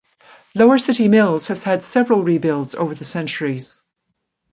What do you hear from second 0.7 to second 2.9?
City Mills has had several rebuilds